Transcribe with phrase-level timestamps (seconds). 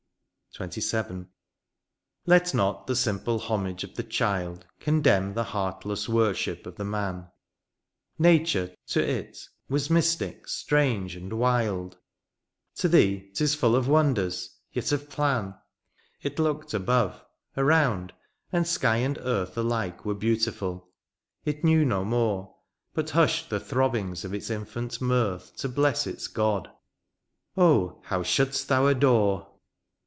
[0.61, 1.27] XXVII.
[2.25, 7.29] Let not the simple homage of the child Condemn the heartless worship of the man;
[8.19, 11.97] Nature, to it, was mystic, strange, and wild;
[12.75, 15.55] To thee 'tis ftdl of wonders, yet of plan:
[16.21, 17.23] It looked above,
[17.55, 18.11] around,
[18.51, 20.89] and sky and earth Alike were beautiful—
[21.45, 22.53] it knew no more.
[22.93, 26.69] But hushed the throbbings of its infant mirth To bless its God—
[27.55, 28.01] oh!
[28.03, 29.47] how should'st thou adore!